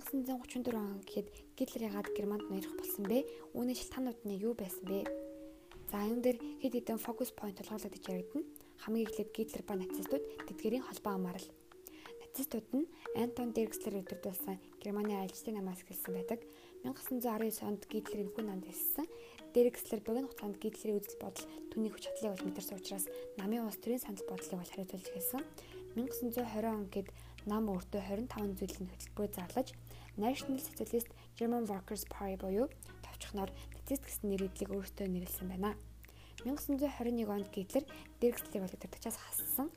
[0.00, 1.28] 1934 он гэхэд
[1.60, 3.28] Гитлер ягаад Германд ноёрох болсон бэ?
[3.52, 5.04] Үүний шалтгаанууд нь юу байсан бэ?
[5.92, 8.48] За энэ дээр хэд хэдэн фокус point толгуурлагдаж яригдана.
[8.80, 11.48] Хамгийн эхлээд Гитлер ба нацистууд тэдгэрийн холбоо амаарл.
[12.24, 16.40] Нацистууд нь Антон Деркслер өдөрдүүлсэн Германы аялжтын намаас эхэлсэн байдаг.
[16.80, 19.04] 1919 онд Гитлер энэхүү намд хэлсэн.
[19.52, 24.00] Деркслер богино хугацаанд Гитлерийн үзэл бодол түүний хүч чадлыг бол мэдэрсэн учраас намын улс төрийн
[24.00, 25.44] санал бодлыг бол хариуцуулж хэлсэн.
[25.98, 27.08] 1920 он гэд
[27.50, 29.68] нам өөртөө 25 зүйлийн хөтөлбөрөөр зарлаж
[30.16, 32.66] National Socialist German Workers Party буюу
[33.04, 35.76] товчхоноор нацист гэсэн нэрийдлийг өөртөө нэрлсэн байна.
[36.44, 37.84] 1921 онд Гитлер
[38.20, 39.68] Деркслийг бол өдөртөгчөөс хассан.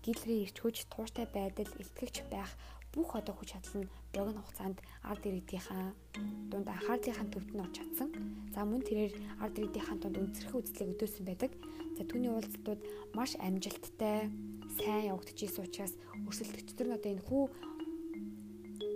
[0.00, 2.50] Гитлерийн ирч хүч, тууштай байдал, илтгэгч байх
[2.96, 5.92] бүх одоо хүч чадал нь богино хугацаанд ард иргэдийнхаа
[6.48, 8.08] дунд анхаарлынхаа төвд нь орж чадсан.
[8.54, 9.12] За мөн тэрээр
[9.44, 11.52] ард иргэдийнхаа дунд үнцэрхэг үзлийг өдөөсөн байдаг.
[12.00, 12.80] За түүний уулзалтууд
[13.12, 14.32] маш амжилттай,
[14.80, 17.44] сайн явагдчихсэн учраас өрсөлдөгчдөр нь одоо энэ хүү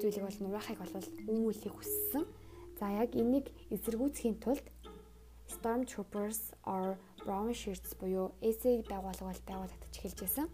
[0.00, 0.94] зүйлийг бол нураахыг бол
[1.28, 2.24] үүмүүлэхийг хүссэн.
[2.80, 4.64] За яг энийг эсэргүүцхийн тулд
[5.50, 10.48] Stormtroopers or Brown Shirts буюу SA байгууллага бол байгуулагдаж эхэлж байсан.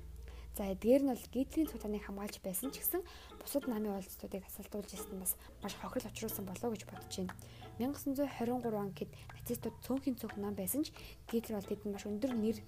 [0.56, 3.04] За эдгээр нь бол Гитлерийн цуглааныг хамгаалж байсан ч гэсэн
[3.38, 7.36] бусад намын уулзалтуудыг тасалдуулж ирсэн бас маш хохирол учруулсан болов уу гэж бодож байна.
[7.76, 10.96] 1923 он гэд нацистууд цөөнхийн цөөх ном байсан ч
[11.28, 12.58] Гитлер бол тэдэнд маш өндөр нэр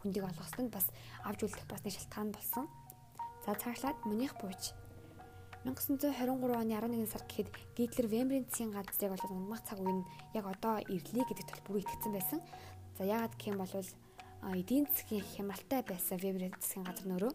[0.00, 0.88] хүндийг олгоход бас
[1.20, 2.64] авч үлдэх бас нэг шалтгаан болсон.
[3.44, 4.72] За цаашлаад Мөнх бууч
[5.64, 10.48] 1923 оны 11 сард гэхэд Гитлер Вембрийн засгийн газрыг бол ундмах цаг үе нь яг
[10.48, 12.40] одоо ирлээ гэдэг төлбөрөөр итгэсэн байсан.
[12.96, 13.74] За яагаад гэх юм бол
[14.56, 17.32] эдийн засгийн хямралтай байсан Вембрийн засгийн газар нөрөө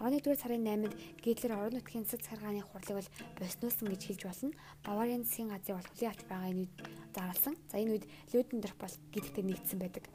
[0.00, 4.56] 11-р сарын 8-нд Гитлер орон нутгийн засаг саргааны хурлыг бол босноосон гэж хэлж болно.
[4.80, 6.74] Бавариан засгийн газрыг бол хүлээн авч байгаа энэ үед
[7.12, 7.54] зарласан.
[7.68, 10.08] За энэ үед Людендорф бол Гитлертэй нэгдсэн байдаг.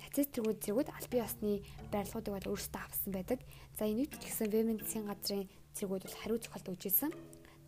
[0.00, 1.60] Нацист тэргүүд зэргүүд аль бие усны
[1.92, 3.44] барилгуудыг бол өөрсдөө авсан байдаг.
[3.76, 5.44] За энэ үед ч гэсэн Вембрийн засгийн газрын
[5.78, 7.12] цэргүүд бол хариу цохолт өгч исэн.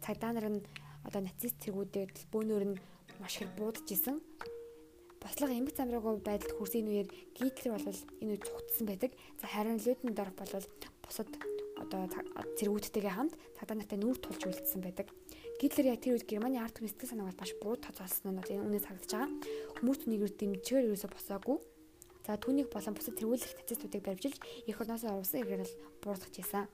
[0.03, 0.61] Цагдаа нар нь
[1.07, 2.81] одоо нацист цэргүүдэд бөөнөр нь
[3.23, 4.19] маш их буудаж исэн.
[5.21, 7.87] Бослого эмх замраагүй байдалд хүрсэн үеэр Гитлер бол
[8.25, 9.13] энэ үед цугтсан байдаг.
[9.41, 10.53] За харин Людендорф бол
[11.05, 11.29] бусад
[11.77, 12.09] одоо
[12.57, 15.13] цэргүүдтэйгээ хамт цагдаа нартай нүүр тулж үлдсэн байдаг.
[15.61, 18.65] Гитлер яг тэр үед Германы ард түмний сэтгэл санааг маш буруу тоцоолсон нь бол энэ
[18.65, 19.29] үнэ сагдж байгаа.
[19.77, 21.59] Хүмүүс түүнийг дэмжгээр ерөөсө босоогүй.
[22.25, 26.65] За түүнийг болон бусад тэргүүлэх нацистуудыг барьжилж эх орноосоо урвсан иргээр бол буурдах гэсэн.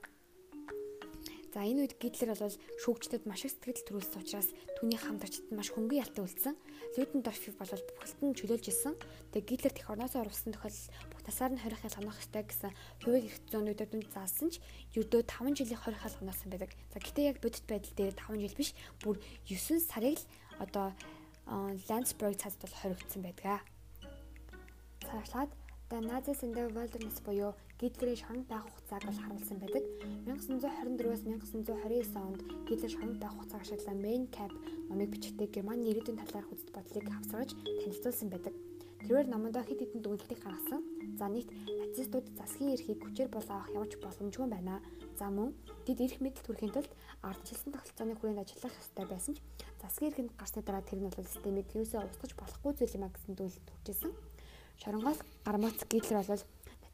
[1.56, 6.05] За энэ үед Гитлер бол шүүгчдэд маш их сэтгэл төрүүлсэн учраас түүний хамтрагчдад маш хөнгөн
[6.05, 6.53] ялтай үлдсэн.
[7.00, 8.93] Людендорф бол бүхэлдэн чөлөөлж исэн.
[9.33, 13.25] Тэгээ Гитлер тех орноосоо урвсан тохиолдол бүх тасаар нь хорих ял хонох ёстой гэсэн хувийн
[13.25, 14.61] эрх зөөнүүдэд нь заасан ч
[15.00, 16.77] ердөө 5 жилийн хорих ял хоносон байдаг.
[16.93, 19.17] За гэтээ яг бодит байдал дээр 5 жил биш бүр
[19.49, 20.28] 9 сарыг л
[20.61, 20.93] одоо
[21.88, 23.65] Ландсберг цаазд бол хоригдсан байдаг.
[25.09, 25.49] Цаашлаад
[25.88, 29.84] The Nazis in the Wilderness буюу Гитлерийн шоронд байх хугацааг бол харуулсан байдаг.
[30.25, 34.56] 1924-өөс 1929 онд Гитлер шоронд байх хугацааг ашиглан Mein Kampf
[34.88, 38.54] номыг бичгтээ Германы ирээдүйн талаарх үзэл бодлыг хавсгаж танилцуулсан байдаг.
[39.04, 40.81] Тэрээр номондоо хэд хэдэн дүгнэлтийг гаргасан.
[41.20, 44.81] За нийт нацистууд засгийн эрхийг хүчээр бол авах явж боломжгүй байна.
[45.20, 45.53] За мөн
[45.84, 46.93] тэд эрх мэдэл төрхийн тулд
[47.28, 49.44] ардчилсан тогтолцооны хүрээнд ажиллах ёстой байсан ч
[49.84, 53.32] засгийн эрхэнд гарсны дараа тэр нь бол системийг юусоо устгаж болохгүй зүйл юм а гэсэн
[53.37, 54.12] дүгнэлт төржсэн.
[54.81, 56.43] Шоронгоос гармац Гитлер бол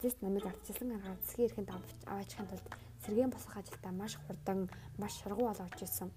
[0.03, 1.71] нацист намыг ардчилсан аргаар засгийн эрхэнд
[2.11, 2.67] аваачихын тулд
[3.07, 4.67] сэргээн босгох ажилдаа маш хурдан,
[4.99, 6.11] маш шаргуу болгож ирсэн.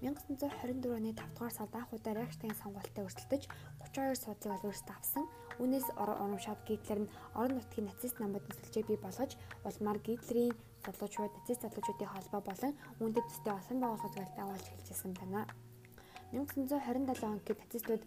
[0.00, 3.42] 1924 оны 5 дугаар сард анх удаа Рейхстагийн сонгуультай өрсөлдөж
[3.84, 5.24] 32 суудлыг бол өөрсдөө авсан.
[5.60, 9.32] Үүнээс урамшаад Гитлер нь орон нутгийн нацист намуудын сүлжээг бий болгож
[9.68, 15.44] улмаар Гитлерийн залуучууд нацист залуучуудын холбоо болон үүндэд төстэй олон байгууллагуудыг байгуулж хэлжсэн байна.
[16.32, 18.02] 1927 онд нацистууд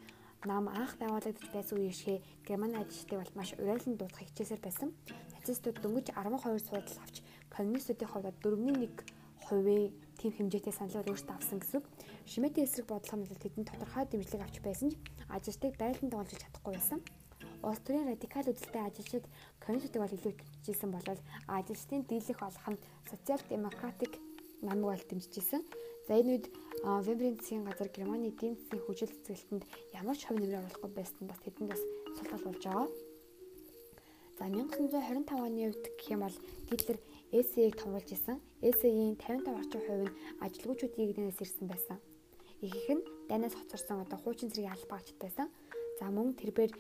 [0.46, 4.90] нам анх байгуулагдаж байсан үеийн шигэ Германы ажилчдыг бол маш урайлан дуудах хичээсээр байсан.
[5.34, 7.16] Нацистууд дөнгөж 12 суудал авч
[7.56, 8.92] коммунистуудын хувьд 4.1
[9.48, 11.82] хувийн тэм хэмжээтэй саналаар өөртөө авсан гэсэн.
[12.32, 14.96] Шимэтийн эсрэг бодлого нь тэдэнд тодорхой дэмжлэг авч байсан ч
[15.36, 17.00] ажилчдыг байлдан дагуулж чадахгүй байсан.
[17.64, 19.26] Улс төрийн радикал үзэлтэй ажилчид
[19.64, 24.14] коммунистуудыг бол илүү хэмжижсэн болол ажилчдын дийлэх олох нь социал демократик
[24.68, 25.64] намыг бол дэмжижсэн.
[26.08, 26.46] За энэ үед
[26.84, 29.64] Вембрийн засгийн газар Германы эдийн засгийн хүчил цэцгэлтэнд
[29.96, 31.82] ямар ч хувь нэмрээ оруулахгүй байсан бас тэдэнд бас
[32.18, 32.88] султал болж байгаа.
[34.38, 37.00] За 1925 оны үед гэх юм бол Гитлер
[37.32, 38.38] ЭСЭ-ийг томруулж исэн.
[38.60, 41.98] ЭСЭ-ийн 55 орчим хувь нь ажилгүйчүүдийн игнээс ирсэн байсан.
[42.60, 45.48] Ихэнх нь дайнаас хоцорсон одоо хуучин зэргийн албаагчд байсан.
[46.00, 46.74] За мөн тэрээр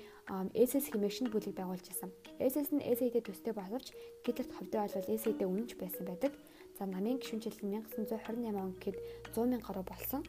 [0.57, 2.09] ЭСЭС хэмээгшин бүлэг байгуулж исэн.
[2.39, 3.93] ЭСЭС нь ЭСЭ-тэй төстэй боловч
[4.25, 6.33] Гитлерт ховдоо бол ЭСЭ-тэй үнэнч байсан байдаг.
[6.77, 8.97] За намын гишүүнчил нь 1928 он гэхэд
[9.35, 10.21] 100 мянга гаруй болсон.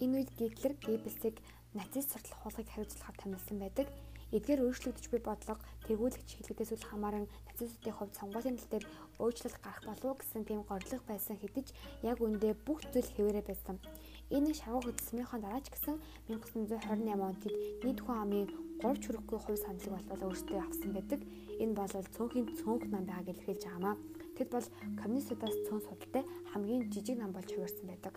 [0.00, 1.36] Энэ үед Гитлер Геббельсийг
[1.74, 3.86] нацист суртал хуулгыг хариуцлагаар томилсон байдаг.
[4.30, 5.58] Эдгээр өөрчлөгдөж буй бодлого
[5.90, 8.86] тэргүүлэгч хэлбэгээс үл хамааран нацистуудын хувьд сонгуулийн тал дээр
[9.18, 11.74] өөрчлөлт гарах болов гэсэн тийм горлох байсан хэдиж
[12.06, 13.82] яг үндэ бүх зүйл хэвээрээ байсан.
[14.30, 15.98] Энэ шавуу хөдөлсмийнхаа дараа ч гэсэн
[16.30, 17.42] 1928 онд
[17.82, 18.46] нийт хүн амын
[18.78, 21.20] 3 хүрэхгүй хувь саналыг болтол өөрсдөө авсан байдаг.
[21.58, 23.98] Энэ бол цөөнхийн цөөнх нам байгааг илэрхийлж байгаамаа.
[24.38, 26.22] Тэд бол коммунистуудаас цөөн судалтай
[26.54, 28.14] хамгийн жижиг нам болж хувирсан байдаг.